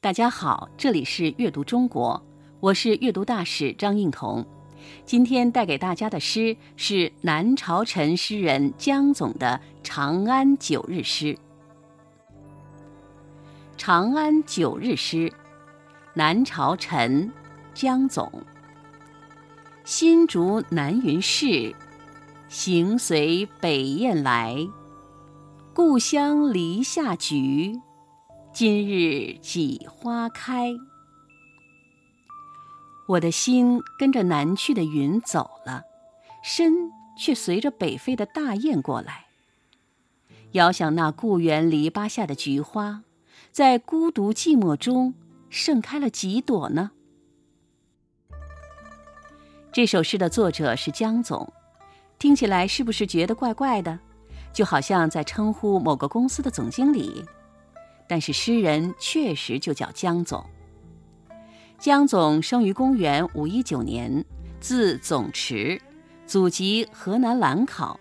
[0.00, 2.24] 大家好，这里是阅读中国，
[2.60, 4.46] 我是阅读大使张映彤。
[5.04, 11.34] 今天带给大家的诗是南朝陈诗人江总的《长安九日诗》。
[13.76, 15.28] 《长安九日诗》，
[16.14, 17.32] 南朝陈，
[17.74, 18.30] 江总。
[19.84, 21.74] 新竹南云市，
[22.48, 24.56] 行随北雁来。
[25.74, 27.80] 故乡篱下菊。
[28.58, 30.74] 今日几花开。
[33.06, 35.84] 我的心跟着南去的云走了，
[36.42, 39.26] 身却随着北飞的大雁过来。
[40.54, 43.04] 遥想那故园篱笆下的菊花，
[43.52, 45.14] 在孤独寂寞中
[45.48, 46.90] 盛开了几朵呢？
[49.70, 51.52] 这首诗的作者是江总，
[52.18, 54.00] 听起来是不是觉得怪怪的？
[54.52, 57.24] 就好像在称呼某个公司的总经理。
[58.08, 60.44] 但是诗人确实就叫江总。
[61.78, 64.24] 江总生于公元五一九年，
[64.58, 65.80] 字总持，
[66.26, 68.00] 祖籍河南兰考，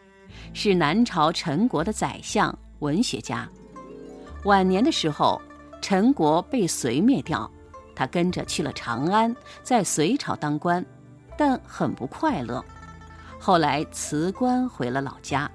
[0.54, 3.48] 是南朝陈国的宰相、文学家。
[4.46, 5.40] 晚年的时候，
[5.82, 7.52] 陈国被隋灭掉，
[7.94, 10.84] 他跟着去了长安，在隋朝当官，
[11.38, 12.64] 但很不快乐。
[13.38, 15.52] 后来辞官回了老家。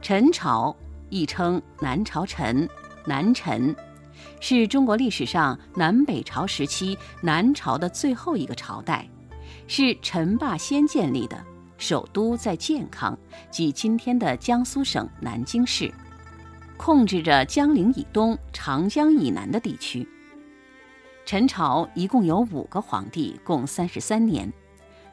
[0.00, 0.74] 陈朝。
[1.10, 2.68] 亦称南朝陈、
[3.04, 3.74] 南陈，
[4.40, 9.08] 是中国历史上南北朝时期南朝的最后一个朝代，
[9.66, 11.42] 是陈霸先建立的，
[11.76, 13.16] 首都在建康，
[13.50, 15.92] 即今天的江苏省南京市，
[16.76, 20.06] 控制着江陵以东、长江以南的地区。
[21.24, 24.50] 陈朝一共有五个皇帝，共三十三年，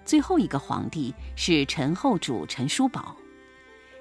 [0.06, 3.16] 最后一个皇帝是陈后主陈叔宝。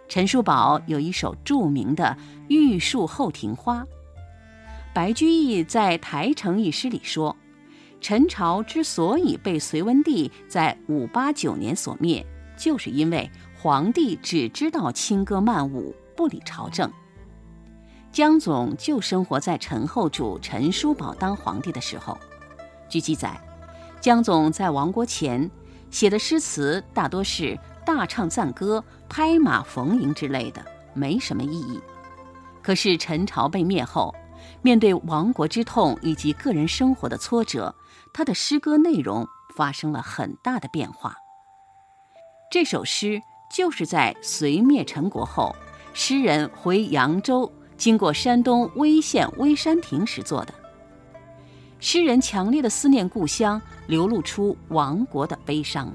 [0.07, 2.05] 陈叔宝有一首著名的
[2.49, 3.83] 《玉树后庭花》。
[4.93, 7.35] 白居易在《台城》一诗里说
[8.01, 12.25] ：“陈朝之所以被隋文帝在五八九年所灭，
[12.57, 13.29] 就是因为
[13.61, 16.91] 皇帝只知道轻歌曼舞，不理朝政。”
[18.13, 22.17] 江总就生活在陈后主陈叔宝当皇帝的时候。
[22.89, 23.41] 据记载，
[24.01, 25.51] 江总在亡国前
[25.91, 27.59] 写的诗词大多是。
[27.85, 30.65] 大唱赞歌、拍马逢迎之类的，
[30.95, 31.81] 没什么意义。
[32.63, 34.15] 可是陈朝被灭后，
[34.63, 37.75] 面对亡国之痛以及个人生活的挫折，
[38.13, 41.15] 他的诗歌内容发生了很大的变化。
[42.51, 43.21] 这首诗
[43.55, 45.55] 就是在隋灭陈国后，
[45.93, 50.55] 诗人回扬州，经过山东威县微山亭时做的。
[51.81, 55.95] 诗人强烈的思念故乡，流露出亡国的悲伤。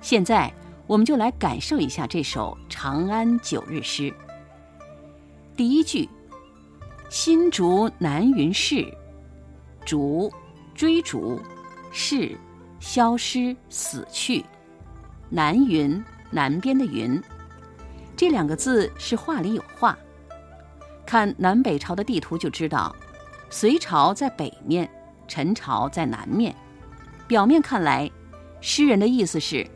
[0.00, 0.52] 现在，
[0.86, 4.10] 我们就来感受一下这首《长安九日诗》。
[5.56, 6.08] 第一句
[7.10, 8.86] ：“新竹南云市，
[9.84, 10.32] 竹，
[10.72, 11.40] 追逐，
[11.90, 12.36] 市，
[12.78, 14.44] 消失，死去。
[15.28, 17.20] 南云，南边的云。
[18.16, 19.98] 这两个字是话里有话。
[21.04, 22.94] 看南北朝的地图就知道，
[23.50, 24.88] 隋朝在北面，
[25.26, 26.54] 陈朝在南面。
[27.26, 28.08] 表面看来，
[28.60, 29.68] 诗人的意思是。”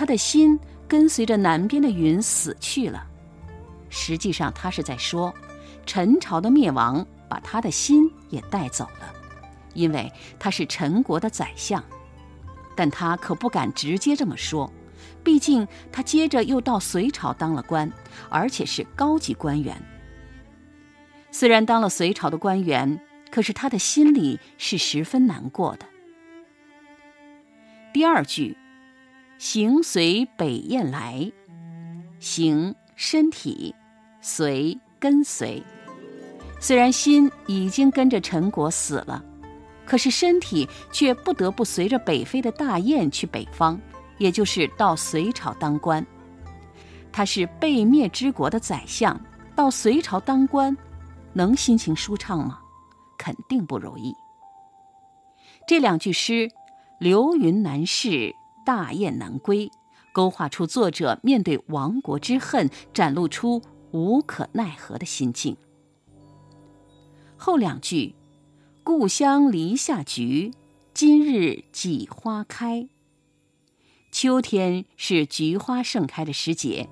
[0.00, 3.06] 他的心跟随着南边的云死去了，
[3.90, 5.30] 实际上他是在说，
[5.84, 9.12] 陈朝的灭亡把他的心也带走了，
[9.74, 11.84] 因为他是陈国的宰相，
[12.74, 14.72] 但他可不敢直接这么说，
[15.22, 17.92] 毕竟他接着又到隋朝当了官，
[18.30, 19.76] 而且是高级官员。
[21.30, 22.98] 虽然当了隋朝的官员，
[23.30, 25.84] 可是他的心里是十分难过的。
[27.92, 28.56] 第二句。
[29.40, 31.32] 行随北雁来，
[32.18, 33.74] 行身体，
[34.20, 35.62] 随跟随。
[36.60, 39.24] 虽然心已经跟着陈国死了，
[39.86, 43.80] 可是身体却不得不随着北飞的大雁去北方，
[44.18, 46.06] 也就是到隋朝当官。
[47.10, 49.18] 他是被灭之国的宰相，
[49.56, 50.76] 到隋朝当官，
[51.32, 52.58] 能心情舒畅吗？
[53.16, 54.14] 肯定不容易。
[55.66, 56.46] 这两句诗，
[56.98, 58.34] 流云难逝。
[58.64, 59.70] 大雁南归，
[60.12, 63.62] 勾画出作者面对亡国之恨，展露出
[63.92, 65.56] 无可奈何的心境。
[67.36, 68.14] 后两句，
[68.84, 70.52] 故乡篱下菊，
[70.92, 72.88] 今日几花开。
[74.12, 76.88] 秋天是菊花盛开的时节，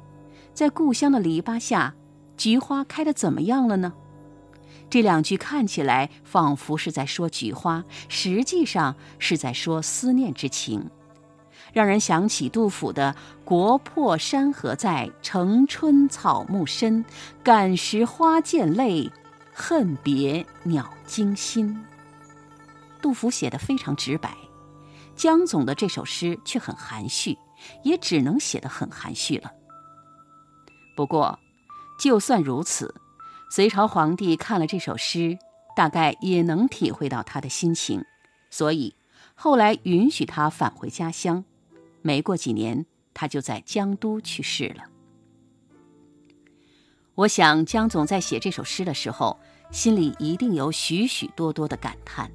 [0.54, 1.94] 在故乡的篱笆下，
[2.36, 3.92] 菊花开得怎么样了呢？
[4.88, 10.88] 这两句看起来仿佛是在说菊花，实际上是在说思念之情。
[11.78, 13.14] 让人想起杜甫的
[13.46, 17.04] “国破山河在，城春草木深。
[17.40, 19.08] 感时花溅泪，
[19.54, 21.80] 恨别鸟惊心。”
[23.00, 24.36] 杜甫写的非常直白，
[25.14, 27.38] 江总的这首诗却很含蓄，
[27.84, 29.52] 也只能写得很含蓄了。
[30.96, 31.38] 不过，
[32.00, 32.92] 就算如此，
[33.52, 35.38] 隋朝皇帝看了这首诗，
[35.76, 38.04] 大概也能体会到他的心情，
[38.50, 38.96] 所以
[39.36, 41.44] 后来允许他返回家乡。
[42.08, 44.84] 没过几年，他就在江都去世了。
[47.14, 49.38] 我想，江总在写这首诗的时候，
[49.70, 52.30] 心里一定有许许多多的感叹：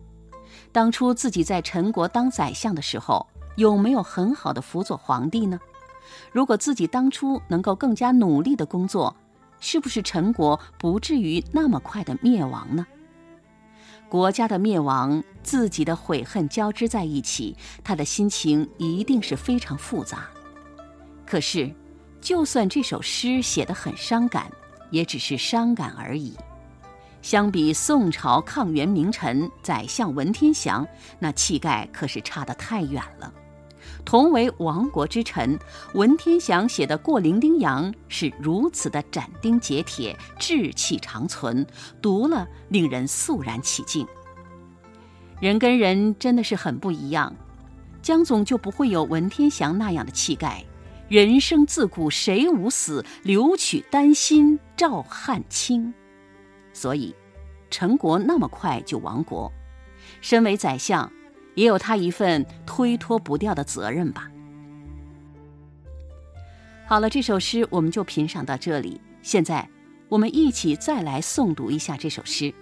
[0.71, 3.25] 当初自己在陈国当宰相的时候，
[3.55, 5.59] 有没有很好的辅佐皇帝呢？
[6.31, 9.15] 如果自己当初能够更加努力的工作，
[9.59, 12.85] 是不是陈国不至于那么快的灭亡呢？
[14.13, 20.27] 国家的灭亡，自己的悔恨交织在一起，他的心情一定是非常复杂。
[21.25, 21.73] 可是，
[22.21, 24.51] 就算这首诗写得很伤感，
[24.91, 26.37] 也只是伤感而已。
[27.23, 30.87] 相比宋朝抗元名臣宰相文天祥，
[31.17, 33.33] 那气概可是差得太远了。
[34.05, 35.57] 同为亡国之臣，
[35.93, 41.65] 文天祥写的《过零丁洋》是如此的斩钉截铁、志气长存，
[42.01, 44.05] 读了令人肃然起敬。
[45.39, 47.35] 人跟人真的是很不一样，
[48.01, 50.63] 江总就不会有文天祥那样的气概。
[51.09, 55.93] 人生自古谁无死，留取丹心照汗青。
[56.71, 57.13] 所以，
[57.69, 59.51] 陈国那么快就亡国，
[60.21, 61.11] 身为宰相。
[61.55, 64.29] 也有他一份推脱不掉的责任吧。
[66.85, 68.99] 好了，这首诗我们就品赏到这里。
[69.21, 69.67] 现在，
[70.09, 72.53] 我们一起再来诵读一下这首诗：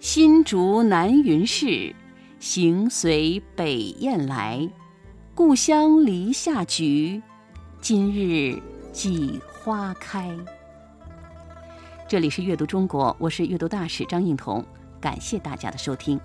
[0.00, 1.94] 新竹南云市，
[2.38, 4.68] 行随北雁来。
[5.34, 7.22] 故乡篱下菊，
[7.80, 8.60] 今日
[8.92, 10.30] 几花开。
[12.06, 14.62] 这里是阅读中国，我是阅读大使张映彤，
[15.00, 16.20] 感谢大家的收听。